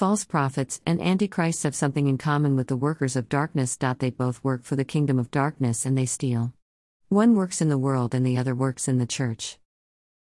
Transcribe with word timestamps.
False 0.00 0.24
prophets 0.24 0.80
and 0.86 0.98
antichrists 1.02 1.62
have 1.64 1.74
something 1.74 2.06
in 2.06 2.16
common 2.16 2.56
with 2.56 2.68
the 2.68 2.74
workers 2.74 3.16
of 3.16 3.28
darkness. 3.28 3.76
They 3.76 4.08
both 4.08 4.42
work 4.42 4.64
for 4.64 4.74
the 4.74 4.82
kingdom 4.82 5.18
of 5.18 5.30
darkness 5.30 5.84
and 5.84 5.98
they 5.98 6.06
steal. 6.06 6.54
One 7.10 7.34
works 7.34 7.60
in 7.60 7.68
the 7.68 7.76
world 7.76 8.14
and 8.14 8.24
the 8.24 8.38
other 8.38 8.54
works 8.54 8.88
in 8.88 8.96
the 8.96 9.04
church. 9.04 9.58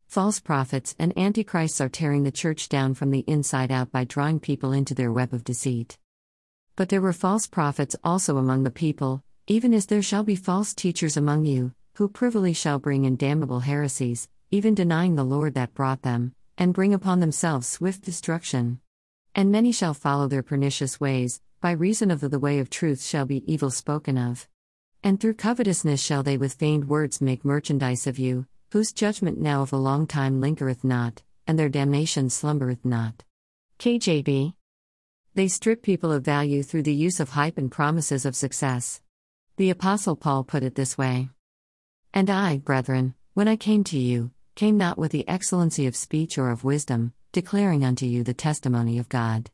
False 0.08 0.42
prophets 0.42 0.94
and 1.00 1.18
antichrists 1.18 1.80
are 1.80 1.88
tearing 1.88 2.24
the 2.24 2.34
church 2.34 2.68
down 2.68 2.96
from 2.96 3.12
the 3.12 3.24
inside 3.28 3.72
out 3.72 3.94
by 3.94 4.04
drawing 4.04 4.42
people 4.42 4.74
into 4.74 4.94
their 4.94 5.10
web 5.10 5.34
of 5.34 5.46
deceit. 5.46 5.98
But 6.76 6.90
there 6.90 7.00
were 7.00 7.14
false 7.14 7.48
prophets 7.48 7.96
also 8.04 8.36
among 8.36 8.64
the 8.64 8.72
people, 8.72 9.24
even 9.48 9.74
as 9.74 9.86
there 9.86 10.02
shall 10.02 10.26
be 10.26 10.36
false 10.36 10.74
teachers 10.74 11.16
among 11.16 11.46
you, 11.46 11.72
who 11.94 12.10
privily 12.10 12.52
shall 12.52 12.78
bring 12.78 13.06
in 13.06 13.16
damnable 13.16 13.62
heresies, 13.62 14.28
even 14.50 14.76
denying 14.76 15.16
the 15.16 15.24
Lord 15.24 15.54
that 15.54 15.74
brought 15.74 16.02
them, 16.02 16.34
and 16.58 16.74
bring 16.74 16.94
upon 16.94 17.22
themselves 17.22 17.68
swift 17.68 18.04
destruction. 18.04 18.82
And 19.34 19.52
many 19.52 19.72
shall 19.72 19.94
follow 19.94 20.28
their 20.28 20.44
pernicious 20.44 21.00
ways, 21.00 21.42
by 21.62 21.72
reason 21.72 22.12
of 22.12 22.20
the, 22.20 22.28
the 22.28 22.40
way 22.40 22.60
of 22.60 22.70
truth 22.70 23.04
shall 23.04 23.26
be 23.26 23.52
evil 23.52 23.72
spoken 23.72 24.18
of. 24.18 24.48
And 25.04 25.20
through 25.20 25.36
covetousness 25.36 26.02
shall 26.02 26.24
they 26.24 26.38
with 26.38 26.54
feigned 26.54 26.90
words 26.90 27.22
make 27.22 27.46
merchandise 27.46 28.08
of 28.08 28.20
you, 28.20 28.46
whose 28.72 28.92
judgment 28.92 29.40
now 29.40 29.62
of 29.62 29.72
a 29.72 29.78
long 29.78 30.06
time 30.06 30.42
lingereth 30.42 30.84
not, 30.84 31.24
and 31.48 31.58
their 31.58 31.70
damnation 31.70 32.30
slumbereth 32.30 32.84
not. 32.84 33.24
KJV. 33.80 34.54
They 35.34 35.48
strip 35.48 35.82
people 35.82 36.12
of 36.12 36.26
value 36.26 36.62
through 36.62 36.84
the 36.84 36.94
use 36.94 37.20
of 37.20 37.30
hype 37.30 37.58
and 37.58 37.72
promises 37.72 38.26
of 38.26 38.36
success. 38.36 39.02
The 39.58 39.70
Apostle 39.70 40.16
Paul 40.16 40.44
put 40.44 40.64
it 40.64 40.76
this 40.76 40.98
way 40.98 41.30
And 42.14 42.30
I, 42.30 42.58
brethren, 42.58 43.16
when 43.34 43.48
I 43.48 43.56
came 43.56 43.84
to 43.86 43.98
you, 43.98 44.32
came 44.56 44.78
not 44.78 44.98
with 44.98 45.12
the 45.12 45.28
excellency 45.28 45.88
of 45.88 45.96
speech 45.96 46.38
or 46.38 46.50
of 46.50 46.64
wisdom, 46.64 47.14
declaring 47.32 47.84
unto 47.84 48.06
you 48.06 48.24
the 48.24 48.34
testimony 48.34 48.98
of 48.98 49.10
God. 49.10 49.50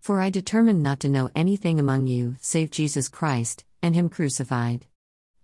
For 0.00 0.20
I 0.20 0.30
determined 0.30 0.82
not 0.82 1.00
to 1.00 1.08
know 1.08 1.30
anything 1.34 1.80
among 1.80 2.06
you 2.06 2.36
save 2.40 2.70
Jesus 2.70 3.08
Christ, 3.08 3.64
and 3.82 3.94
Him 3.94 4.08
crucified. 4.08 4.86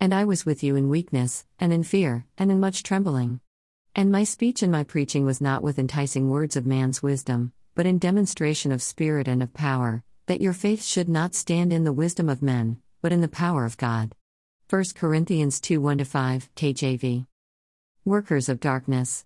And 0.01 0.15
I 0.15 0.25
was 0.25 0.47
with 0.47 0.63
you 0.63 0.77
in 0.77 0.89
weakness, 0.89 1.45
and 1.59 1.73
in 1.73 1.83
fear, 1.83 2.27
and 2.39 2.51
in 2.51 2.61
much 2.61 2.83
trembling. 2.83 3.41
And 3.95 4.11
my 4.11 4.25
speech 4.25 4.63
and 4.63 4.73
my 4.73 4.85
preaching 4.85 5.25
was 5.25 5.41
not 5.41 5.63
with 5.63 5.79
enticing 5.79 6.31
words 6.31 6.57
of 6.57 6.67
man's 6.67 7.03
wisdom, 7.03 7.53
but 7.75 7.87
in 7.87 7.99
demonstration 7.99 8.73
of 8.73 8.83
spirit 8.83 9.29
and 9.29 9.43
of 9.43 9.53
power, 9.53 10.03
that 10.27 10.41
your 10.41 10.53
faith 10.53 10.85
should 10.85 11.09
not 11.09 11.35
stand 11.35 11.73
in 11.73 11.85
the 11.85 11.93
wisdom 11.93 12.29
of 12.29 12.43
men, 12.43 12.79
but 13.01 13.13
in 13.13 13.21
the 13.21 13.29
power 13.29 13.65
of 13.65 13.77
God. 13.77 14.15
1 14.71 14.85
Corinthians 14.95 15.61
2 15.61 15.81
1 15.81 16.05
5, 16.05 16.51
KJV. 16.55 17.27
Workers 18.05 18.49
of 18.49 18.59
Darkness. 18.59 19.25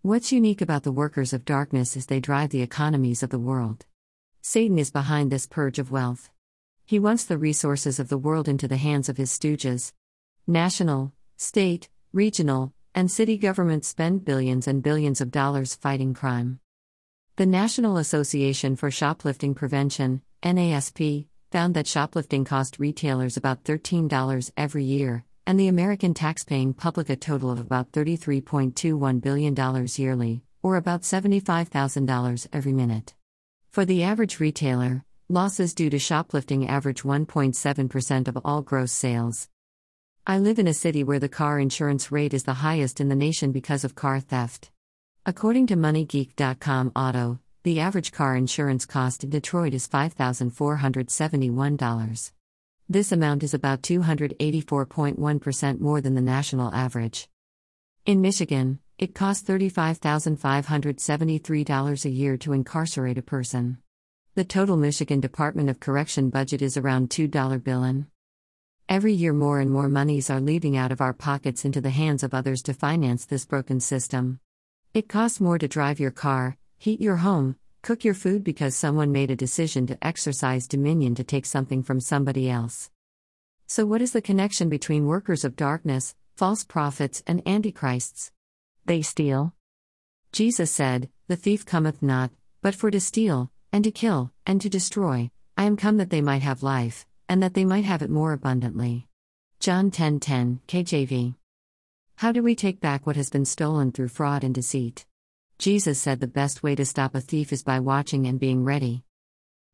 What's 0.00 0.32
unique 0.32 0.60
about 0.60 0.82
the 0.82 0.90
workers 0.90 1.32
of 1.32 1.44
darkness 1.44 1.96
is 1.96 2.06
they 2.06 2.18
drive 2.18 2.50
the 2.50 2.60
economies 2.60 3.22
of 3.22 3.30
the 3.30 3.38
world. 3.38 3.86
Satan 4.40 4.76
is 4.76 4.90
behind 4.90 5.30
this 5.30 5.46
purge 5.46 5.78
of 5.78 5.92
wealth. 5.92 6.28
He 6.84 6.98
wants 6.98 7.22
the 7.22 7.38
resources 7.38 8.00
of 8.00 8.08
the 8.08 8.18
world 8.18 8.48
into 8.48 8.66
the 8.66 8.76
hands 8.76 9.08
of 9.08 9.18
his 9.18 9.30
stooges. 9.30 9.92
National, 10.48 11.12
state, 11.36 11.88
regional, 12.12 12.72
and 12.92 13.08
city 13.08 13.38
governments 13.38 13.86
spend 13.86 14.24
billions 14.24 14.66
and 14.66 14.82
billions 14.82 15.20
of 15.20 15.30
dollars 15.30 15.76
fighting 15.76 16.12
crime. 16.12 16.58
The 17.36 17.46
National 17.46 17.98
Association 17.98 18.74
for 18.74 18.90
Shoplifting 18.90 19.54
Prevention, 19.54 20.22
NASP, 20.42 21.28
found 21.52 21.74
that 21.74 21.86
shoplifting 21.86 22.44
cost 22.44 22.80
retailers 22.80 23.36
about 23.36 23.62
$13 23.62 24.50
every 24.56 24.82
year, 24.82 25.24
and 25.46 25.58
the 25.58 25.68
American 25.68 26.14
taxpaying 26.14 26.76
public 26.76 27.10
a 27.10 27.16
total 27.16 27.50
of 27.50 27.60
about 27.60 27.92
$33.21 27.92 29.20
billion 29.20 29.86
yearly, 29.96 30.42
or 30.62 30.76
about 30.76 31.02
$75,000 31.02 32.46
every 32.52 32.72
minute. 32.72 33.14
For 33.70 33.84
the 33.84 34.02
average 34.02 34.38
retailer, 34.38 35.04
losses 35.28 35.74
due 35.74 35.90
to 35.90 35.98
shoplifting 35.98 36.68
average 36.68 37.02
1.7% 37.02 38.28
of 38.28 38.38
all 38.44 38.62
gross 38.62 38.92
sales. 38.92 39.48
I 40.26 40.38
live 40.38 40.58
in 40.58 40.68
a 40.68 40.74
city 40.74 41.02
where 41.02 41.18
the 41.18 41.28
car 41.28 41.58
insurance 41.58 42.12
rate 42.12 42.34
is 42.34 42.44
the 42.44 42.54
highest 42.54 43.00
in 43.00 43.08
the 43.08 43.16
nation 43.16 43.50
because 43.50 43.82
of 43.82 43.94
car 43.94 44.20
theft. 44.20 44.70
According 45.24 45.68
to 45.68 45.76
MoneyGeek.com 45.76 46.92
Auto, 46.94 47.40
the 47.64 47.80
average 47.80 48.12
car 48.12 48.36
insurance 48.36 48.86
cost 48.86 49.24
in 49.24 49.30
Detroit 49.30 49.72
is 49.72 49.88
$5,471. 49.88 52.32
This 52.88 53.12
amount 53.12 53.42
is 53.42 53.54
about 53.54 53.82
284.1% 53.82 55.80
more 55.80 56.00
than 56.00 56.14
the 56.14 56.20
national 56.20 56.72
average. 56.74 57.28
In 58.04 58.20
Michigan, 58.20 58.80
it 58.98 59.14
costs 59.14 59.48
$35,573 59.48 62.04
a 62.04 62.10
year 62.10 62.36
to 62.36 62.52
incarcerate 62.52 63.18
a 63.18 63.22
person. 63.22 63.78
The 64.34 64.44
total 64.44 64.76
Michigan 64.76 65.20
Department 65.20 65.70
of 65.70 65.80
Correction 65.80 66.30
budget 66.30 66.62
is 66.62 66.76
around 66.76 67.10
$2 67.10 67.62
billion. 67.62 68.06
Every 68.88 69.12
year, 69.12 69.32
more 69.32 69.60
and 69.60 69.70
more 69.70 69.88
monies 69.88 70.28
are 70.28 70.40
leaving 70.40 70.76
out 70.76 70.90
of 70.90 71.00
our 71.00 71.12
pockets 71.12 71.64
into 71.64 71.80
the 71.80 71.90
hands 71.90 72.22
of 72.22 72.34
others 72.34 72.62
to 72.64 72.74
finance 72.74 73.24
this 73.24 73.46
broken 73.46 73.80
system. 73.80 74.40
It 74.92 75.08
costs 75.08 75.40
more 75.40 75.58
to 75.58 75.68
drive 75.68 76.00
your 76.00 76.10
car, 76.10 76.58
heat 76.78 77.00
your 77.00 77.16
home, 77.16 77.56
Cook 77.82 78.04
your 78.04 78.14
food 78.14 78.44
because 78.44 78.76
someone 78.76 79.10
made 79.10 79.32
a 79.32 79.36
decision 79.36 79.88
to 79.88 79.98
exercise 80.06 80.68
dominion 80.68 81.16
to 81.16 81.24
take 81.24 81.44
something 81.44 81.82
from 81.82 81.98
somebody 81.98 82.48
else. 82.48 82.92
So, 83.66 83.84
what 83.84 84.00
is 84.00 84.12
the 84.12 84.22
connection 84.22 84.68
between 84.68 85.06
workers 85.06 85.44
of 85.44 85.56
darkness, 85.56 86.14
false 86.36 86.62
prophets, 86.62 87.24
and 87.26 87.42
antichrists? 87.44 88.30
They 88.86 89.02
steal. 89.02 89.54
Jesus 90.30 90.70
said, 90.70 91.08
The 91.26 91.34
thief 91.34 91.66
cometh 91.66 92.00
not, 92.00 92.30
but 92.60 92.76
for 92.76 92.88
to 92.88 93.00
steal, 93.00 93.50
and 93.72 93.82
to 93.82 93.90
kill, 93.90 94.30
and 94.46 94.60
to 94.60 94.68
destroy. 94.68 95.32
I 95.56 95.64
am 95.64 95.76
come 95.76 95.96
that 95.96 96.10
they 96.10 96.20
might 96.20 96.42
have 96.42 96.62
life, 96.62 97.04
and 97.28 97.42
that 97.42 97.54
they 97.54 97.64
might 97.64 97.84
have 97.84 98.00
it 98.00 98.10
more 98.10 98.32
abundantly. 98.32 99.08
John 99.58 99.90
10:10, 99.90 100.20
10, 100.20 100.20
10, 100.20 100.60
KJV. 100.68 101.34
How 102.14 102.30
do 102.30 102.44
we 102.44 102.54
take 102.54 102.78
back 102.80 103.08
what 103.08 103.16
has 103.16 103.28
been 103.28 103.44
stolen 103.44 103.90
through 103.90 104.08
fraud 104.08 104.44
and 104.44 104.54
deceit? 104.54 105.04
Jesus 105.62 106.00
said 106.00 106.18
the 106.18 106.26
best 106.26 106.64
way 106.64 106.74
to 106.74 106.84
stop 106.84 107.14
a 107.14 107.20
thief 107.20 107.52
is 107.52 107.62
by 107.62 107.78
watching 107.78 108.26
and 108.26 108.40
being 108.40 108.64
ready. 108.64 109.04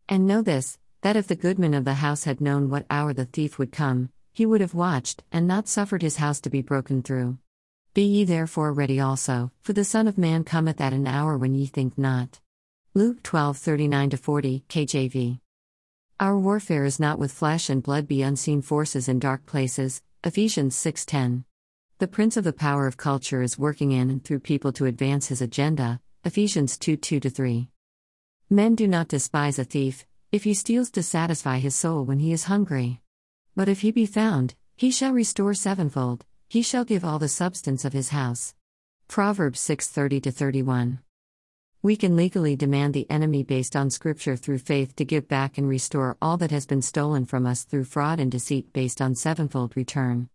And 0.07 0.27
know 0.27 0.43
this 0.43 0.79
that 1.01 1.17
if 1.17 1.27
the 1.27 1.35
goodman 1.35 1.73
of 1.73 1.87
the 1.87 1.95
house 1.95 2.25
had 2.25 2.43
known 2.43 2.69
what 2.69 2.85
hour 2.91 3.15
the 3.15 3.25
thief 3.25 3.59
would 3.59 3.73
come, 3.73 4.11
he 4.31 4.45
would 4.45 4.61
have 4.61 4.75
watched, 4.75 5.25
and 5.33 5.49
not 5.49 5.67
suffered 5.67 6.03
his 6.03 6.17
house 6.17 6.43
to 6.43 6.51
be 6.51 6.61
broken 6.61 7.03
through. 7.03 7.39
Be 7.95 8.03
ye 8.03 8.25
therefore 8.25 8.71
ready 8.71 9.01
also, 9.01 9.51
for 9.63 9.73
the 9.73 9.83
Son 9.83 10.07
of 10.07 10.19
Man 10.19 10.45
cometh 10.45 10.79
at 10.79 10.93
an 10.93 11.07
hour 11.07 11.39
when 11.39 11.55
ye 11.55 11.65
think 11.65 11.97
not. 11.97 12.39
Luke 12.93 13.23
12 13.23 13.57
39 13.57 14.11
40, 14.11 14.65
KJV. 14.69 15.41
Our 16.21 16.39
warfare 16.39 16.85
is 16.85 17.01
not 17.01 17.19
with 17.19 17.33
flesh 17.33 17.71
and 17.71 17.83
blood, 17.83 18.07
be 18.07 18.21
unseen 18.21 18.61
forces 18.61 19.09
in 19.09 19.21
dark 19.21 19.47
places. 19.47 20.03
Ephesians 20.23 20.77
6:10. 20.77 21.45
The 21.99 22.07
prince 22.07 22.37
of 22.37 22.45
the 22.45 22.53
power 22.53 22.87
of 22.87 22.97
culture 22.97 23.43
is 23.43 23.59
working 23.59 23.91
in 23.91 24.09
and 24.09 24.23
through 24.23 24.39
people 24.39 24.73
to 24.75 24.85
advance 24.85 25.27
his 25.27 25.43
agenda. 25.43 26.01
Ephesians 26.23 26.79
2 26.79 26.97
2 26.97 27.19
3. 27.19 27.69
Men 28.49 28.77
do 28.77 28.87
not 28.87 29.09
despise 29.09 29.59
a 29.59 29.65
thief, 29.65 30.07
if 30.31 30.45
he 30.45 30.55
steals 30.55 30.93
to 30.93 31.03
satisfy 31.03 31.59
his 31.59 31.75
soul 31.75 32.05
when 32.05 32.21
he 32.21 32.33
is 32.33 32.45
hungry. 32.45 33.01
But 33.57 33.69
if 33.69 33.81
he 33.81 33.91
be 33.91 34.07
found, 34.07 34.55
he 34.77 34.93
shall 34.93 35.13
restore 35.13 35.55
sevenfold, 35.55 36.25
he 36.49 36.63
shall 36.63 36.85
give 36.85 37.05
all 37.05 37.19
the 37.19 37.27
substance 37.27 37.85
of 37.85 37.95
his 37.95 38.11
house. 38.11 38.55
Proverbs 39.09 39.59
6 39.59 39.89
30 39.89 40.21
31. 40.21 41.01
We 41.83 41.97
can 41.97 42.15
legally 42.15 42.55
demand 42.55 42.95
the 42.95 43.11
enemy 43.11 43.43
based 43.43 43.75
on 43.75 43.91
Scripture 43.91 44.37
through 44.37 44.59
faith 44.59 44.95
to 44.95 45.05
give 45.05 45.27
back 45.27 45.59
and 45.59 45.69
restore 45.69 46.17
all 46.23 46.37
that 46.37 46.53
has 46.53 46.65
been 46.65 46.83
stolen 46.83 47.25
from 47.25 47.45
us 47.45 47.65
through 47.65 47.85
fraud 47.85 48.21
and 48.21 48.31
deceit 48.31 48.73
based 48.73 49.03
on 49.03 49.17
sevenfold 49.17 49.77
return. 49.77 50.29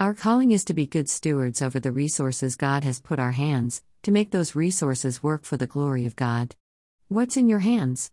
Our 0.00 0.14
calling 0.14 0.52
is 0.52 0.64
to 0.66 0.74
be 0.74 0.86
good 0.86 1.08
stewards 1.08 1.60
over 1.60 1.80
the 1.80 1.90
resources 1.90 2.54
God 2.54 2.84
has 2.84 3.00
put 3.00 3.18
our 3.18 3.32
hands, 3.32 3.82
to 4.04 4.12
make 4.12 4.30
those 4.30 4.54
resources 4.54 5.24
work 5.24 5.44
for 5.44 5.56
the 5.56 5.66
glory 5.66 6.06
of 6.06 6.14
God. 6.14 6.54
What's 7.08 7.36
in 7.36 7.48
your 7.48 7.58
hands? 7.58 8.12